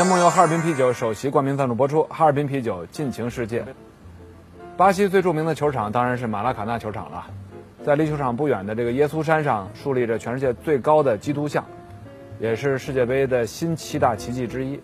[0.00, 2.04] 节目由哈尔滨啤酒首席冠名赞助播出。
[2.04, 3.62] 哈尔滨啤酒，尽情世界。
[4.74, 7.26] 巴西最著名的球场当然是马拉卡纳球场了，
[7.84, 11.62] 在离球场不远的这个耶稣山上，竖立着全世界最高的基督像，
[12.38, 14.80] 也是世界杯的新七大奇迹之一。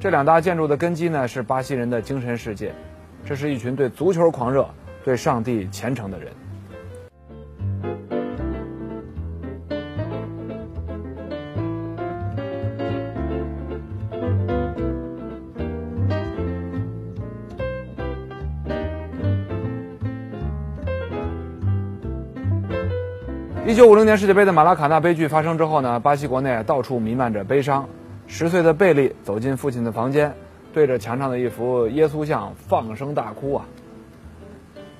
[0.00, 2.72] 这两大建筑的根基呢，是巴西人的精神世界，
[3.26, 4.66] 这是一群对足球狂热、
[5.04, 6.32] 对上帝虔诚的人。
[23.64, 27.88] 一九五零年世界杯的马拉卡纳悲剧发生之后呢，巴西国内到处弥漫着悲伤。
[28.26, 30.34] 十岁的贝利走进父亲的房间，
[30.72, 33.64] 对着墙上的一幅耶稣像放声大哭啊。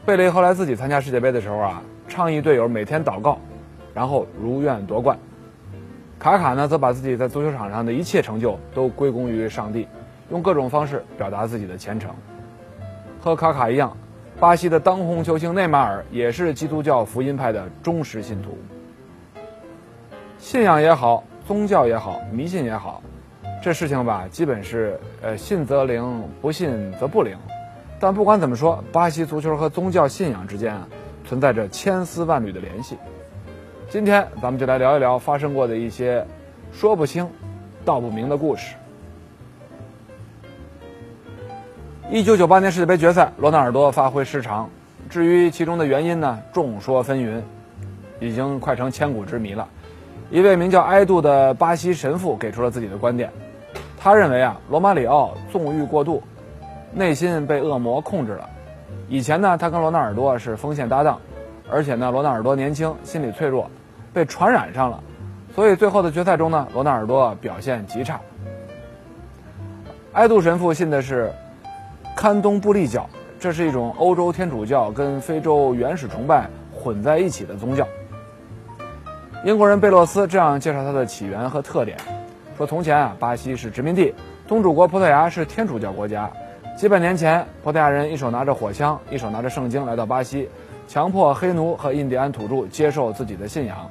[0.06, 3.36] 贝利后来自己参加世界杯的时候啊，倡议队友每天祷告，
[3.92, 5.18] 然后如愿夺冠。
[6.20, 9.88] 卡卡呢，则把自己在足球场上的一切成就都归功于上帝，
[10.30, 12.08] 用各种方式表达自己的虔诚。
[13.20, 13.96] 和卡卡一样。
[14.42, 18.58] 巴西的当红球星内马尔也是基督教福音派的忠实信徒。
[20.36, 23.00] 信仰也好，宗教也好，迷信也好，
[23.62, 27.38] 这事情吧，基本是呃信则灵，不信则不灵。
[28.00, 30.88] 但不管怎么说，巴西足球和宗教信仰之间啊，
[31.24, 32.98] 存在着千丝万缕的联系。
[33.88, 36.26] 今天咱们就来聊一聊发生过的一些
[36.72, 37.30] 说不清、
[37.84, 38.74] 道不明的故事。
[42.12, 44.68] 一九九八年世界杯决赛，罗纳尔多发挥失常。
[45.08, 47.40] 至于其中的原因呢，众说纷纭，
[48.20, 49.66] 已经快成千古之谜了。
[50.30, 53.32] 一位名叫埃杜的巴西神父给出了自己的观点，
[53.98, 56.22] 他认为啊，罗马里奥纵欲过度，
[56.92, 58.46] 内心被恶魔控制了。
[59.08, 61.18] 以前呢，他跟罗纳尔多是锋线搭档，
[61.70, 63.70] 而且呢，罗纳尔多年轻，心理脆弱，
[64.12, 65.02] 被传染上了，
[65.54, 68.20] 所以最后的决赛中呢，罗纳尔多表现极差。
[70.12, 71.32] 埃杜神父信的是。
[72.22, 73.10] 堪东布利教，
[73.40, 77.84] 这是一种欧洲天主教跟非洲原始崇拜混在一起的宗教。
[79.44, 81.98] 英国人贝洛斯这样介绍它的起源和特点：
[82.56, 84.14] 说从前啊，巴西是殖民地，
[84.46, 86.30] 东主国葡萄牙是天主教国家。
[86.76, 90.48] 几百年前，葡萄牙人一手拿着火枪，一手拿着圣经来到巴西，
[90.86, 93.90] 强迫黑奴和印第安土著接受自己的信仰。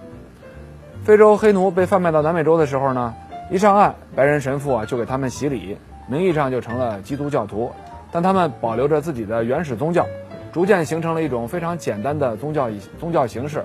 [1.03, 3.13] 非洲黑奴被贩卖到南美洲的时候呢，
[3.49, 5.77] 一上岸，白人神父啊就给他们洗礼，
[6.07, 7.73] 名义上就成了基督教徒。
[8.11, 10.05] 但他们保留着自己的原始宗教，
[10.51, 13.63] 逐渐形成了一种非常简单的宗教宗教形式，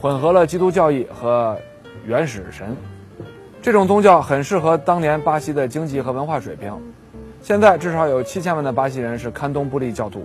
[0.00, 1.58] 混合了基督教义和
[2.06, 2.76] 原始神。
[3.60, 6.72] 这种宗教很适合当年巴西的经济和文化水平。
[7.40, 10.24] 现在至少有七千万的巴西人是堪东布利教徒。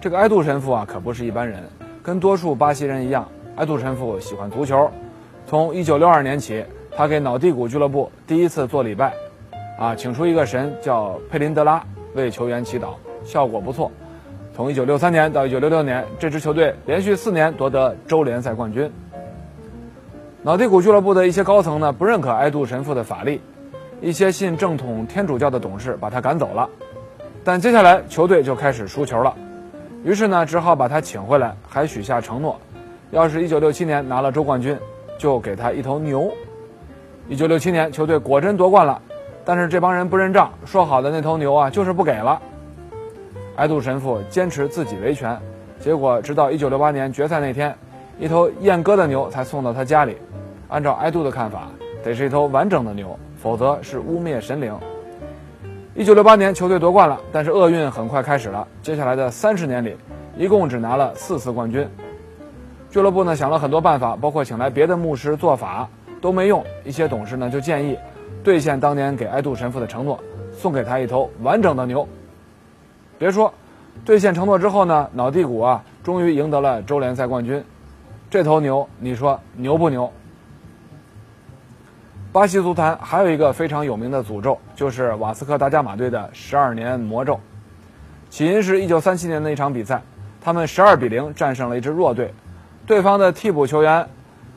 [0.00, 1.62] 这个埃杜神父啊，可不是一般人，
[2.02, 4.88] 跟多数巴西人一样，埃杜神父喜欢足球。
[5.48, 6.64] 从1962年起，
[6.96, 9.12] 他给脑地谷俱乐部第一次做礼拜，
[9.78, 11.84] 啊，请出一个神叫佩林德拉。
[12.16, 12.94] 为球员祈祷，
[13.24, 13.92] 效果不错。
[14.54, 18.90] 从1963年到1966年，这支球队连续四年夺得州联赛冠军。
[20.42, 23.40] 脑地谷俱乐部的一些高层呢，不认可埃杜神父的法力，
[24.00, 26.68] 一些信正统天主教的董事把他赶走了。
[27.44, 29.34] 但接下来球队就开始输球了，
[30.02, 32.58] 于是呢，只好把他请回来，还许下承诺，
[33.10, 34.76] 要是1967年拿了州冠军，
[35.18, 36.32] 就给他一头牛。
[37.28, 39.02] 1967年，球队果真夺冠了。
[39.46, 42.42] 但是这帮人不认账，说好的那头牛啊，就是不给了。
[43.58, 45.38] 埃杜神父坚持自己维权，
[45.78, 47.72] 结果直到1968年决赛那天，
[48.18, 50.16] 一头阉割的牛才送到他家里。
[50.66, 51.68] 按照埃杜的看法，
[52.02, 54.76] 得是一头完整的牛，否则是污蔑神灵。
[55.96, 58.66] 1968年球队夺冠了，但是厄运很快开始了。
[58.82, 59.96] 接下来的三十年里，
[60.36, 61.88] 一共只拿了四次冠军。
[62.90, 65.88] 俱乐部呢想了很多办法，包括请来别的牧师做法，
[66.20, 66.64] 都没用。
[66.84, 67.96] 一些董事呢就建议。
[68.42, 70.18] 兑现当年给埃杜神父的承诺，
[70.52, 72.06] 送给他一头完整的牛。
[73.18, 73.52] 别说，
[74.04, 77.64] 兑现承诺之后呢，脑地谷啊，终于赢得了州联赛冠军。
[78.28, 80.12] 这头牛，你说牛不牛？
[82.32, 87.40] 巴西足坛还有一个非常有名的诅咒，就是瓦斯科达加马队的十二年魔咒。
[88.28, 90.02] 起因是一九三七年的一场比赛，
[90.40, 92.34] 他们十二比零战胜了一支弱队，
[92.84, 94.06] 对方的替补球员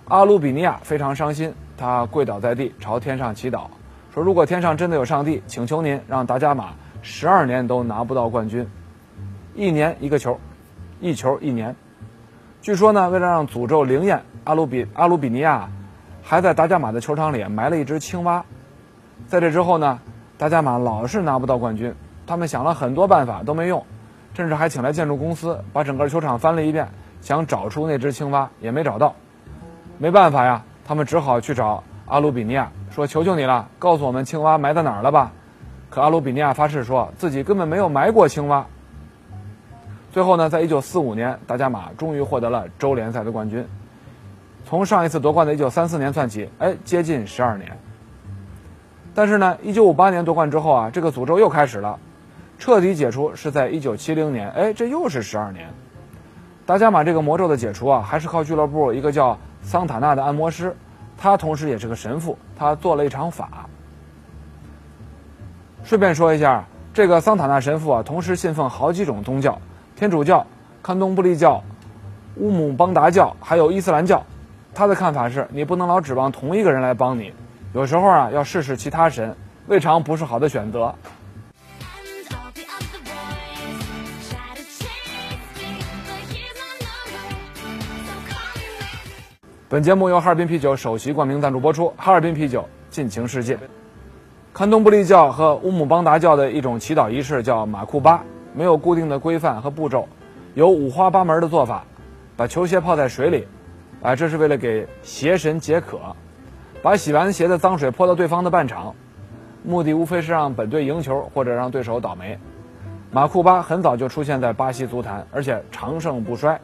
[0.09, 3.67] 阿鲁比尼亚非常伤心，他跪倒在地，朝天上祈祷，
[4.13, 6.71] 说：“如果天上真的有上帝，请求您让达伽马
[7.01, 8.67] 十二年都拿不到冠军，
[9.55, 10.37] 一年一个球，
[10.99, 11.73] 一球一年。”
[12.61, 15.69] 据说呢，为了让诅咒灵验，阿鲁比阿鲁比尼亚
[16.21, 18.43] 还在达伽马的球场里埋了一只青蛙。
[19.27, 19.99] 在这之后呢，
[20.37, 21.95] 达伽马老是拿不到冠军，
[22.27, 23.85] 他们想了很多办法都没用，
[24.33, 26.89] 甚至还请来建筑公司把整个球场翻了一遍。
[27.21, 29.13] 想找出那只青蛙也没找到，
[29.97, 35.31] 没办法呀，他们只好去找阿鲁比尼亚，说：“求求你了，告诉我们青蛙埋在哪儿了吧。”
[35.91, 38.65] 可阿鲁比尼亚发誓说自己根本没有埋过青蛙。
[40.11, 43.67] 最后呢，在1945年，达伽马终于获得了州联赛的冠军。
[44.65, 47.77] 从上一次夺冠的1934年算起，哎，接近十二年。
[49.13, 51.99] 但是呢，1958年夺冠之后啊，这个诅咒又开始了，
[52.57, 55.67] 彻底解除是在1970年，哎，这又是十二年。
[56.65, 60.75] 达伽马这个魔咒的解除啊，还是靠俱乐部一个叫桑塔纳的按摩师，
[61.17, 63.67] 他同时也是个神父，他做了一场法。
[65.83, 66.63] 顺便说一下，
[66.93, 69.59] 这个桑塔纳神父啊，同时信奉好几种宗教：
[69.95, 70.45] 天主教、
[70.81, 71.63] 堪东布利教、
[72.35, 74.23] 乌姆邦达教，还有伊斯兰教。
[74.73, 77.33] 他的看法是，你不能老指望同一个人来帮你，
[77.73, 79.35] 有时候啊，要试试其他神，
[79.67, 80.93] 未尝不是好的选择。
[89.71, 91.93] 本节目由哈尔滨啤酒首席冠名赞助播出。
[91.95, 93.55] 哈尔滨啤酒，尽情世界。
[94.51, 98.23] 堪东布利教和乌姆邦达教的一种祈祷仪式叫马库巴，
[98.55, 100.09] 没有固定的规范和步骤，
[100.55, 101.83] 有五花八门的做法。
[102.35, 103.47] 把球鞋泡在水里，
[104.01, 105.97] 啊，这是为了给邪神解渴；
[106.81, 108.95] 把洗完鞋的脏水泼到对方的半场，
[109.61, 112.35] 目的无非是让本队赢球或者让对手倒霉。
[113.11, 116.59] 马库巴很早就出现在巴西足坛，而且长盛不衰。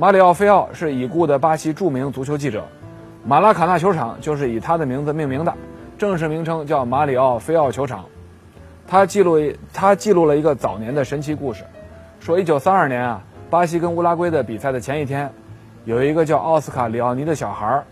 [0.00, 2.64] 马里奥·菲奥是已故的巴西著名足球记者，
[3.24, 5.52] 马拉卡纳球场就是以他的名字命名的，
[5.98, 8.04] 正式名称叫马里奥·菲奥球场。
[8.86, 9.40] 他记录
[9.74, 11.64] 他记录了一个早年的神奇故事，
[12.20, 15.28] 说1932年啊，巴西跟乌拉圭的比赛的前一天，
[15.84, 17.82] 有一个叫奥斯卡·里奥尼的小孩，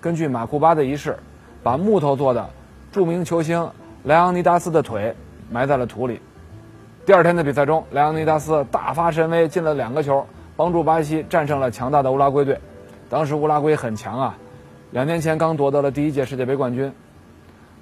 [0.00, 1.18] 根据马库巴的仪式，
[1.64, 2.48] 把木头做的
[2.92, 3.68] 著名球星
[4.04, 5.12] 莱昂尼达斯的腿
[5.50, 6.20] 埋在了土里。
[7.04, 10.24] 第二天的比赛中，莱昂尼达斯大发神威，进了两个球。
[10.56, 12.58] 帮助巴西战胜了强大的乌拉圭队，
[13.10, 14.38] 当时乌拉圭很强啊，
[14.90, 16.92] 两年前刚夺得了第一届世界杯冠军。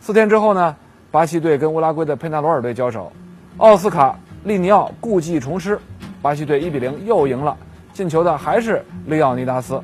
[0.00, 0.76] 四天之后呢，
[1.10, 3.12] 巴西队跟乌拉圭的佩纳罗尔队交手，
[3.58, 5.78] 奥斯卡利尼奥故技重施，
[6.20, 7.56] 巴西队一比零又赢了，
[7.92, 9.80] 进球的还是利奥尼达斯。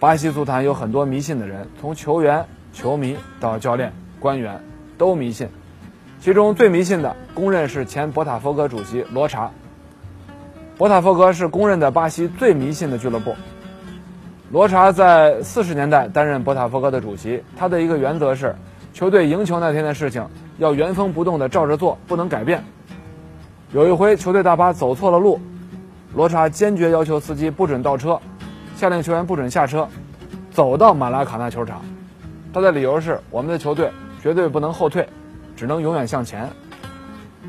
[0.00, 4.60] 巴西足坛有很多迷信的人，从球员、球迷到教练、官员
[4.98, 5.48] 都迷信，
[6.20, 9.50] 其中最迷信的公认是前博塔福格主席罗查。
[10.80, 13.34] 博塔福格是公认的巴西最迷信的俱乐部。
[14.50, 18.56] 罗查在四十年代担任博塔福格的主席，他的一个原则是，
[18.94, 22.64] 球队赢球那天的事情要原封不动的照着做，不能改变。
[23.74, 25.38] 有一回球队大巴走错了路，
[26.14, 28.18] 罗查坚决要求司机不准倒车，
[28.74, 29.86] 下令球员不准下车，
[30.50, 31.82] 走到马拉卡纳球场。
[32.54, 33.90] 他的理由是，我们的球队
[34.22, 35.06] 绝对不能后退，
[35.54, 36.48] 只能永远向前。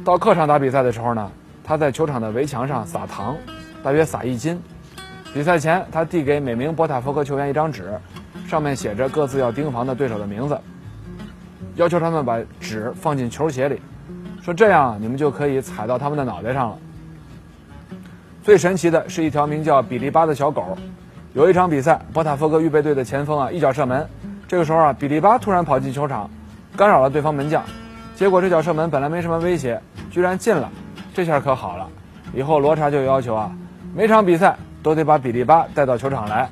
[0.04, 1.32] 到客场打比赛的时候呢？
[1.72, 3.38] 他在球场的围墙上撒糖，
[3.82, 4.60] 大约撒一斤。
[5.34, 7.98] 比赛前，他递给每名博塔福格球员一张纸，
[8.46, 10.60] 上面写着各自要盯防的对手的名字，
[11.76, 13.82] 要求他们把纸放进球鞋里，
[14.42, 16.78] 说这样你们就可以踩到他们的脑袋上了。
[18.44, 20.78] 最神奇的是一条名叫比利巴的小狗。
[21.34, 24.06] 有一场比赛，博塔福格预备队的前锋啊一脚射门，
[24.46, 26.30] 这个时候啊比利巴突然跑进球场，
[26.76, 27.64] 干扰了对方门将，
[28.14, 30.70] 结果这脚射门本来没什么威胁，居然进了。
[31.14, 31.88] 这下可好了，
[32.34, 33.52] 以后罗查就要求啊，
[33.94, 36.50] 每场比赛都得把比利巴带到球场来。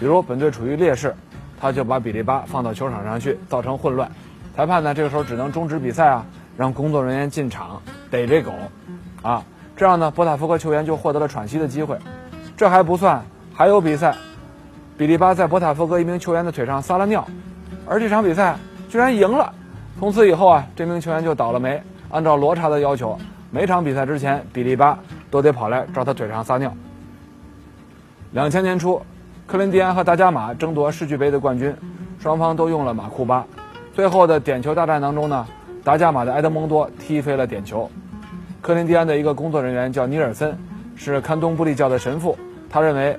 [0.00, 1.14] 比如本队处于劣势，
[1.60, 4.10] 他就把比利巴放到球场上去，造成混乱。
[4.56, 6.24] 裁判呢，这个时候只能终止比赛啊，
[6.56, 8.52] 让工作人员进场逮这狗，
[9.22, 9.44] 啊，
[9.76, 11.98] 这样呢，博塔福格球员就获得了喘息的机会。
[12.56, 13.22] 这还不算，
[13.52, 14.14] 还有比赛，
[14.96, 17.26] 比利巴在博塔福格一名球员的腿上撒了尿，
[17.86, 18.56] 而这场比赛
[18.88, 19.52] 居然赢了。
[19.98, 21.82] 从此以后啊，这名球员就倒了霉。
[22.10, 23.18] 按照罗查的要求。
[23.50, 24.98] 每场比赛之前，比利巴
[25.30, 26.70] 都得跑来照他腿上撒尿。
[28.32, 29.00] 两千年初，
[29.46, 31.74] 克林蒂安和达伽马争夺世俱杯的冠军，
[32.18, 33.46] 双方都用了马库巴。
[33.94, 35.46] 最后的点球大战当中呢，
[35.82, 37.90] 达伽马的埃德蒙多踢飞了点球。
[38.60, 40.54] 克林蒂安的一个工作人员叫尼尔森，
[40.94, 42.38] 是堪东布利教的神父，
[42.68, 43.18] 他认为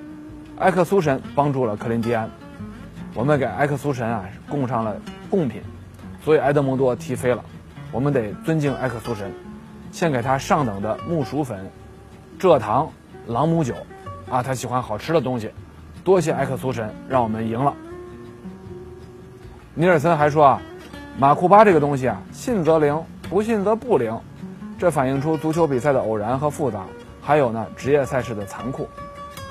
[0.60, 2.30] 埃克苏神帮助了克林蒂安。
[3.16, 4.96] 我们给埃克苏神啊供上了
[5.28, 5.64] 贡品，
[6.24, 7.44] 所以埃德蒙多踢飞了。
[7.92, 9.32] 我们得尊敬埃克苏神。
[9.92, 11.70] 献给他上等的木薯粉、
[12.40, 12.90] 蔗糖、
[13.28, 13.74] 朗姆酒，
[14.30, 15.52] 啊，他喜欢好吃的东西。
[16.04, 17.74] 多谢埃克苏神，让我们赢了。
[19.74, 20.62] 尼尔森还说啊，
[21.18, 24.18] 马库巴这个东西啊，信则灵，不信则不灵。
[24.78, 26.86] 这反映出足球比赛的偶然和复杂，
[27.22, 28.88] 还有呢职业赛事的残酷，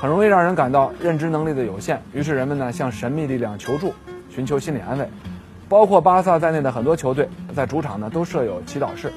[0.00, 2.02] 很容易让人感到认知能力的有限。
[2.14, 3.92] 于是人们呢向神秘力量求助，
[4.30, 5.06] 寻求心理安慰。
[5.68, 9.12] 包括巴萨在内的很多球队在主场呢都设有祈祷室。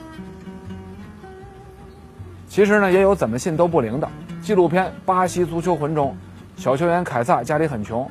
[2.51, 4.05] 其实呢也有怎么信都不灵的。
[4.41, 6.13] 纪录片《巴西足球魂》中，
[6.57, 8.05] 小球员凯撒家里很穷，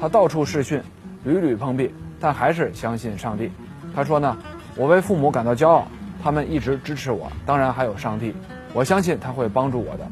[0.00, 0.80] 他到处试训，
[1.24, 3.50] 屡屡碰壁，但还是相信上帝。
[3.92, 4.38] 他说呢
[4.78, 5.88] ：“我为父母感到骄傲。”
[6.22, 8.32] 他们一直支持我，当然还有上帝，
[8.72, 10.06] 我相信他会帮助我的。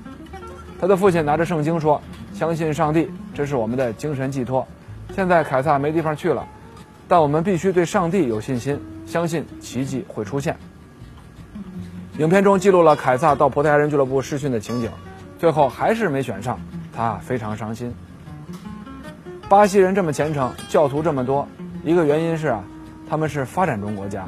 [0.81, 2.03] 他的父亲拿着圣经说
[2.35, 4.67] ：“相信上帝，这是我们的精神寄托。”
[5.15, 6.45] 现在凯撒没地方去了，
[7.07, 10.57] 但我们必须对上帝有信心，相信奇迹会出现。
[12.19, 14.91] 影片中记录了凯撒到葡萄牙人俱乐部试训的情景，
[15.39, 16.59] 最后还是没选上，
[16.93, 17.95] 他非常伤心。
[19.49, 21.47] 巴西人这么虔诚，教徒这么多，
[21.85, 22.65] 一个原因是啊，
[23.09, 24.27] 他们是发展中国家，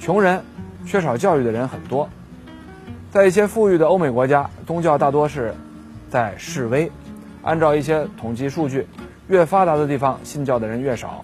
[0.00, 0.42] 穷人。
[0.86, 2.08] 缺少教育的人很多，
[3.10, 5.54] 在一些富裕的欧美国家，宗教大多是
[6.08, 6.90] 在示威。
[7.42, 8.86] 按照一些统计数据，
[9.28, 11.22] 越发达的地方信教的人越少，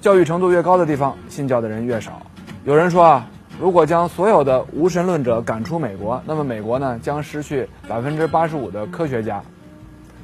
[0.00, 2.20] 教育程度越高的地方信教的人越少。
[2.64, 3.28] 有人说啊，
[3.60, 9.42] 如果将所有的无神论者赶出美国，那么美国呢将失去百分之八十五的科学家，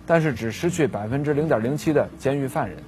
[0.06, 2.78] 但是只失去百分之零点零七的监狱犯人。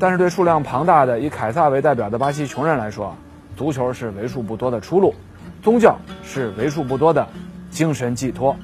[0.00, 3.14] 但是对数量庞大的以凯撒为代表的巴西穷人来说，
[3.56, 5.14] 足球是为数不多的出路，
[5.62, 7.28] 宗教是为数不多的
[7.70, 8.56] 精神寄托。